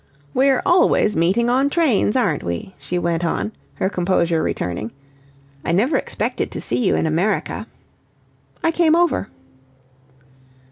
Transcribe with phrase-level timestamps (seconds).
[0.33, 4.89] "We're always meeting on trains, aren't we?" she went on, her composure returning.
[5.63, 7.67] "I never expected to see you in America."
[8.63, 9.29] "I came over."